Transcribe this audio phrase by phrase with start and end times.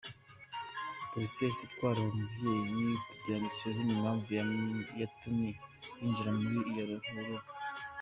[1.11, 4.27] Polisi yahise itwara uwo mubyeyi kugira ngo isuzume impamvu
[5.01, 5.51] yatumye
[5.99, 7.45] yinjira muri iyo ruhurura.